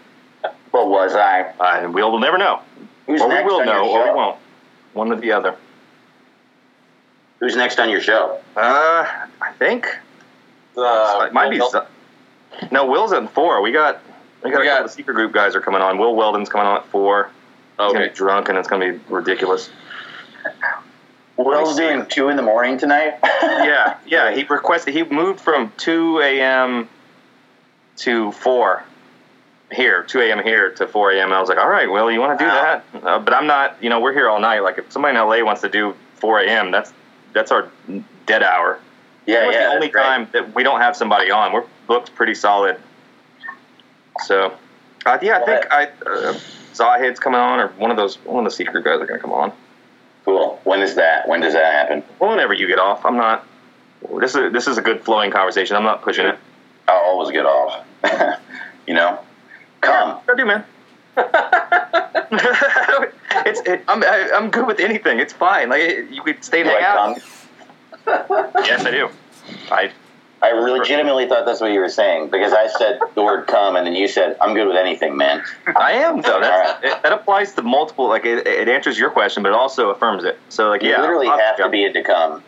[0.71, 1.43] what was I?
[1.59, 2.61] Uh, we'll never know,
[3.07, 4.39] Who's or we will know, or we won't.
[4.93, 5.57] One or the other.
[7.41, 8.39] Who's next on your show?
[8.57, 9.05] Uh,
[9.41, 9.87] I think
[10.77, 11.59] Uh, it might be.
[11.59, 11.79] well, Z-
[12.71, 13.61] No, Will's at four.
[13.61, 14.01] We got
[14.45, 15.99] we got We a got- couple of secret group guys are coming on.
[15.99, 17.31] Will Weldon's coming on at four.
[17.71, 18.09] He's gonna Okay.
[18.09, 19.71] be drunk and it's gonna be ridiculous.
[21.39, 23.15] Will's doing two in the morning tonight.
[23.43, 24.35] yeah, yeah.
[24.35, 24.93] He requested.
[24.95, 26.89] He moved from two a.m.
[27.99, 28.83] to four
[29.71, 30.43] here, two a.m.
[30.43, 31.33] here to four a.m.
[31.33, 32.83] I was like, all right, Will, you want to do Wow.
[32.93, 33.05] that?
[33.05, 33.77] Uh, but I'm not.
[33.83, 34.61] You know, we're here all night.
[34.61, 36.93] Like, if somebody in LA wants to do four a.m., that's
[37.33, 37.71] that's our
[38.27, 38.81] dead hour.
[39.27, 39.69] yeah, It's yeah.
[39.69, 40.03] the only great.
[40.03, 41.53] time that we don't have somebody on.
[41.53, 42.79] We're booked pretty solid.
[44.27, 44.55] So,
[45.07, 46.33] uh, yeah, I think I uh,
[46.75, 49.23] Zahid's coming on, or one of those one of the secret guys are going to
[49.23, 49.53] come on.
[50.29, 50.61] Cool.
[50.65, 51.27] When is that?
[51.27, 52.03] When does that happen?
[52.19, 53.47] Well, whenever you get off, I'm not.
[54.21, 55.75] This is this is a good flowing conversation.
[55.75, 56.39] I'm not pushing it.
[56.87, 57.83] I'll always get off.
[58.87, 59.21] you know?
[59.81, 60.21] Come.
[60.29, 60.65] I do, man.
[63.47, 65.19] it's it, I'm I, I'm good with anything.
[65.19, 65.71] It's fine.
[65.71, 67.19] Like you could stay and hang I out.
[68.67, 69.09] Yes, I do.
[69.71, 69.93] I
[70.41, 73.87] I legitimately thought that's what you were saying because I said the word come and
[73.87, 75.43] then you said, I'm good with anything, man.
[75.77, 76.41] I am though.
[76.41, 78.09] That's, it, that applies to multiple.
[78.09, 80.39] Like it, it answers your question, but it also affirms it.
[80.49, 82.43] So like You yeah, literally have to be into come.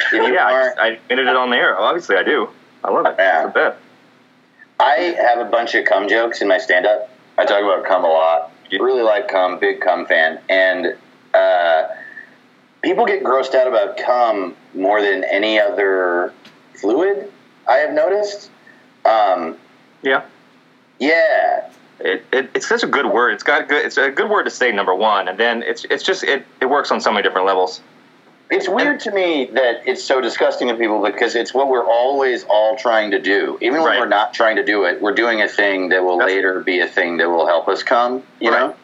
[0.00, 1.78] If you Yeah, I, just, I it on the air.
[1.78, 2.48] Obviously, I do.
[2.82, 3.14] I love it.
[3.18, 3.44] Yeah.
[3.44, 3.78] It's the best.
[4.80, 7.10] I have a bunch of cum jokes in my stand up.
[7.36, 8.52] I talk about cum a lot.
[8.70, 8.80] Yeah.
[8.80, 10.40] Really like cum, big cum fan.
[10.48, 10.96] And
[11.34, 11.88] uh,
[12.82, 16.32] people get grossed out about cum more than any other
[16.80, 17.30] fluid,
[17.68, 18.50] I have noticed.
[19.04, 19.56] Um,
[20.02, 20.22] Yeah.
[20.98, 21.68] yeah.
[22.00, 23.32] It, it, it's such a good word.
[23.34, 23.84] It's got good.
[23.84, 24.72] It's a good word to say.
[24.72, 27.80] Number one, and then it's it's just it, it works on so many different levels.
[28.50, 32.44] It's weird to me that it's so disgusting to people because it's what we're always
[32.44, 33.56] all trying to do.
[33.60, 34.00] Even when Right.
[34.00, 36.80] we're not trying to do it, we're doing a thing that will That's- later be
[36.80, 38.22] a thing that will help us come.
[38.40, 38.60] You Right.
[38.60, 38.74] know.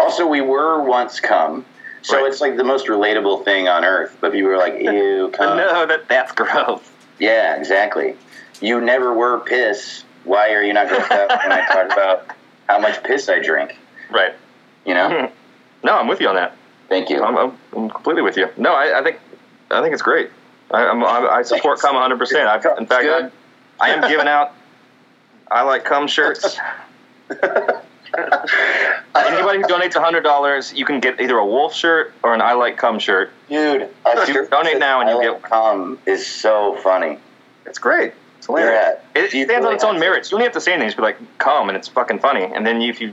[0.00, 1.64] Also, we were once come,
[2.02, 2.26] so Right.
[2.26, 4.16] it's like the most relatable thing on earth.
[4.20, 6.80] But people are like, "Ew, come." no, that that's gross.
[7.18, 8.16] Yeah, exactly.
[8.60, 10.04] You never were piss.
[10.24, 12.26] Why are you not grossed out when I talk about
[12.68, 13.76] how much piss I drink?
[14.10, 14.34] Right.
[14.86, 15.08] You know.
[15.08, 15.34] Mm-hmm.
[15.86, 16.56] No, I'm with you on that.
[16.88, 17.22] Thank you.
[17.22, 18.48] I'm, I'm, I'm completely with you.
[18.56, 19.18] No, I, I think
[19.70, 20.30] I think it's great.
[20.70, 22.18] I, I'm, I, I support cum 100.
[22.18, 22.48] percent
[22.78, 23.30] In fact, I,
[23.80, 24.52] I am giving out.
[25.50, 26.58] I like cum shirts.
[29.14, 32.52] Anybody who donates hundred dollars, you can get either a wolf shirt or an I
[32.52, 33.30] like cum shirt.
[33.48, 37.18] Dude, a shirt donate now and I you Like get- cum is so funny.
[37.66, 38.12] It's great.
[38.38, 38.98] It's hilarious.
[39.14, 39.22] Yeah.
[39.22, 40.30] It, it stands on its own merits.
[40.30, 40.88] You don't have to say anything.
[40.88, 42.44] Just be like cum, and it's fucking funny.
[42.44, 43.12] And then if you,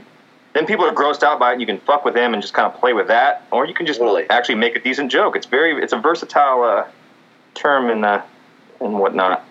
[0.52, 1.52] then people are grossed out by it.
[1.52, 3.72] and You can fuck with them and just kind of play with that, or you
[3.74, 5.36] can just actually make a decent joke.
[5.36, 6.86] It's very, it's a versatile uh,
[7.54, 8.22] term and uh,
[8.80, 9.44] and whatnot.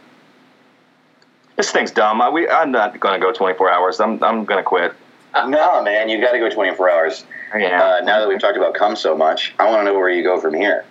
[1.57, 2.21] This thing's dumb.
[2.21, 3.99] I, we, I'm not going to go 24 hours.
[3.99, 4.93] I'm, I'm going to quit.
[5.47, 7.25] No, man, you got to go 24 hours.
[7.57, 7.81] Yeah.
[7.81, 10.23] Uh, now that we've talked about cum so much, I want to know where you
[10.23, 10.85] go from here.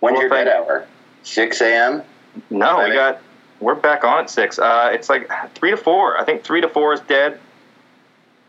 [0.00, 0.86] When's Well, your dead hour?
[1.24, 2.02] 6 a.m.?
[2.50, 3.20] no, we got.
[3.60, 4.58] We're back on at six.
[4.58, 6.18] Uh, it's like three to four.
[6.18, 7.38] I think three to four is dead.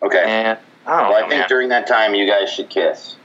[0.02, 0.24] Okay.
[0.26, 1.26] And I don't well, know.
[1.26, 1.50] I think man.
[1.50, 3.16] during that time, you guys should kiss.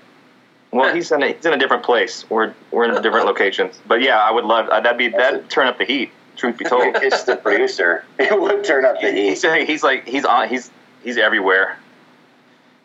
[0.71, 2.29] Well, he's in a, he's in a different place.
[2.31, 3.81] We're we're in different locations.
[3.89, 6.11] But yeah, I would love uh, that'd be that'd turn up the heat.
[6.37, 8.05] Truth be told, kiss the producer.
[8.19, 9.67] It would turn up the he's heat.
[9.67, 10.71] he's like he's on he's
[11.03, 11.79] he's everywhere.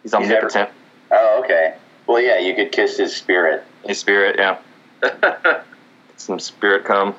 [0.04, 0.70] He's omnipotent.
[1.12, 1.76] Oh, okay.
[2.08, 3.64] Well, yeah, you could kiss his spirit.
[3.86, 4.60] His spirit, yeah.
[6.18, 7.16] Some spirit come.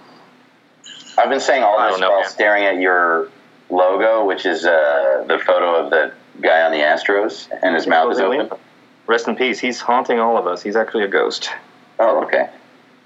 [1.18, 2.28] I've been saying all this know, while man.
[2.30, 3.28] staring at your
[3.70, 8.12] logo, which is uh, the photo of the guy on the Astros, and his mouth
[8.12, 8.50] is open.
[9.06, 9.58] Rest in peace.
[9.58, 10.62] He's haunting all of us.
[10.62, 11.48] He's actually a ghost.
[11.98, 12.48] Oh, okay.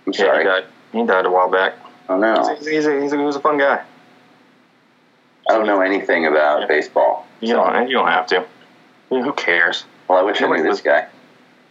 [0.06, 0.38] I'm Yeah, sorry.
[0.38, 0.64] he died.
[0.92, 1.74] He died a while back.
[2.08, 3.84] Oh no, He's, he's, a, he's a, he was a fun guy.
[5.50, 6.66] I don't know anything about Yeah.
[6.66, 7.26] baseball.
[7.40, 8.44] You don't you don't have to.
[9.08, 9.84] Who cares?
[10.08, 11.06] Well, I wish I knew this guy.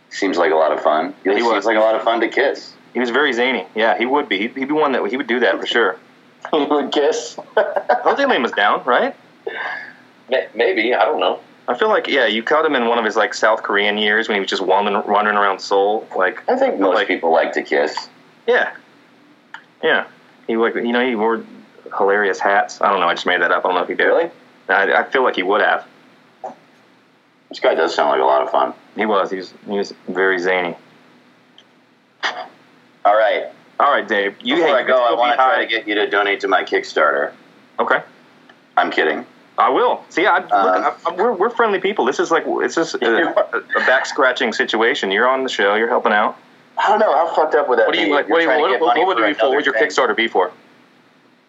[0.10, 1.14] Seems like a lot of fun.
[1.24, 1.66] He, He seems was.
[1.66, 2.74] like a lot of fun to kiss.
[2.94, 3.66] He was very zany.
[3.76, 4.40] Yeah, he would be.
[4.40, 5.98] He'd, he'd be one that he would do that for sure.
[6.52, 7.38] He would kiss.
[7.58, 9.14] Jose was down, right?
[10.56, 11.40] Maybe I don't know.
[11.68, 14.28] I feel like yeah, you caught him in one of his like South Korean years
[14.28, 16.08] when he was just wandering, wandering around Seoul.
[16.16, 18.10] Like I think most Like- people like to kiss.
[18.48, 18.72] yeah,
[19.84, 20.06] yeah.
[20.48, 21.44] He like you know he wore
[21.96, 22.82] hilarious hats.
[22.82, 23.08] I don't know.
[23.08, 23.66] I just made that up.
[23.66, 24.06] I don't know if he did.
[24.06, 24.32] Really?
[24.68, 25.86] I, I feel like he would have.
[27.50, 28.74] This guy does sound like a lot of fun.
[28.96, 29.32] He was.
[29.32, 29.54] He was.
[29.66, 30.76] He was very zany.
[33.06, 33.48] All right.
[33.80, 34.36] All right, Dave.
[34.42, 36.48] You Before I you go, I want to try to get you to donate to
[36.48, 37.32] my Kickstarter.
[37.80, 38.02] Okay.
[38.78, 39.26] I'm kidding.
[39.58, 40.04] I will.
[40.10, 42.06] See, I, look, Um, I, we're, we're friendly people.
[42.06, 45.12] This is like it's just a, a back scratching situation.
[45.12, 45.76] You're on the show.
[45.76, 46.38] You're helping out.
[46.78, 48.12] I don't know how fucked up would that What do be.
[48.12, 48.30] like?
[48.30, 49.54] What, you, what, what, what would it be for?
[49.56, 49.88] Would your thing.
[49.90, 50.52] Kickstarter be for?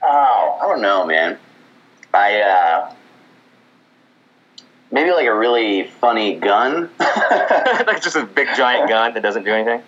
[0.02, 1.38] Oh, I don't know, man.
[2.14, 2.94] I uh,
[4.90, 6.90] maybe like a really funny gun.
[6.98, 9.82] like just a big giant gun that doesn't do anything.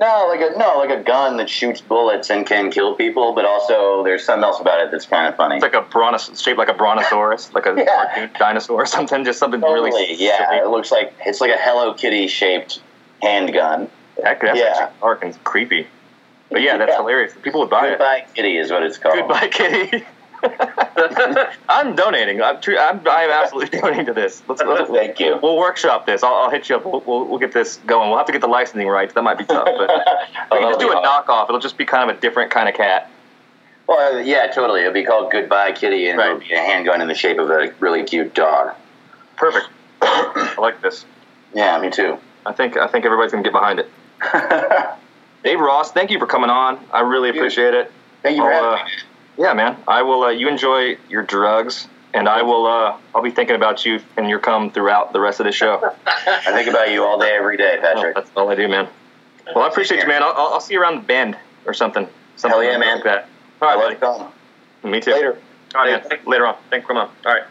[0.00, 3.44] no, like a no, like a gun that shoots bullets and can kill people, but
[3.44, 5.56] also there's something else about it that's kind of funny.
[5.56, 7.74] It's like a brontos shaped like a brontosaurus, like a
[8.16, 8.28] Yeah.
[8.38, 9.24] dinosaur or something.
[9.24, 10.48] Just something totally, really yeah.
[10.50, 10.56] silly.
[10.58, 12.80] It looks like it's like a Hello Kitty shaped
[13.22, 13.88] handgun.
[14.22, 14.74] Heck, that's Yeah.
[14.80, 15.86] actually dark and creepy.
[16.50, 16.96] But yeah, that's Yeah.
[16.98, 17.34] hilarious.
[17.42, 17.90] People would buy it.
[17.90, 19.16] Goodbye Kitty is what it's called.
[19.18, 20.04] Goodbye, Kitty.
[21.68, 22.40] I'm donating.
[22.42, 24.42] I'm, true, I'm, I'm absolutely donating to this.
[24.48, 25.38] Let's, let's, Thank you.
[25.42, 26.22] We'll workshop this.
[26.22, 26.84] I'll, I'll hit you up.
[26.84, 28.08] We'll, we'll, we'll get this going.
[28.08, 29.14] We'll have to get the licensing rights.
[29.14, 29.90] That might be tough, but
[30.52, 31.26] we can just do a hard.
[31.26, 31.48] knockoff.
[31.48, 33.10] It'll just be kind of a different kind of cat.
[33.86, 34.80] Well, uh, yeah, totally.
[34.82, 37.72] It'll be called Goodbye Kitty, and it'll be a handgun in the shape of a
[37.80, 38.74] really cute dog.
[39.36, 39.66] Perfect.
[40.02, 41.04] I like this.
[41.54, 42.18] Yeah, me too.
[42.46, 43.90] I think I think everybody's gonna get behind it.
[45.44, 46.84] Dave Ross, thank you for coming on.
[46.92, 47.92] I really appreciate it.
[48.22, 49.44] Thank you for I'll, having uh, me.
[49.44, 49.76] Yeah, man.
[49.86, 50.24] I will.
[50.24, 52.66] Uh, you enjoy your drugs, and I will.
[52.66, 55.94] Uh, I'll be thinking about you and your cum throughout the rest of the show.
[56.06, 58.14] I think about you all day, every day, Patrick.
[58.16, 58.88] That's all I do, man.
[59.54, 60.22] Well, I appreciate you, man.
[60.22, 62.08] I'll, I'll see you around the bend or something.
[62.36, 62.96] something Hell yeah, man.
[62.96, 63.28] Like that.
[63.62, 64.90] All right, buddy.
[64.90, 65.12] Me too.
[65.12, 65.38] Later.
[65.74, 66.18] All right, man.
[66.26, 66.56] Later on.
[66.70, 67.10] Thanks for coming on.
[67.24, 67.44] All right.